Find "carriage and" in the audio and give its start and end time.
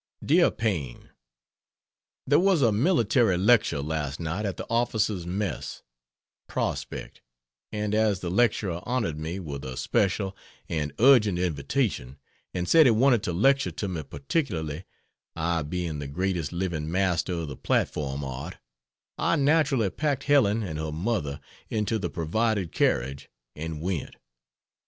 22.71-23.79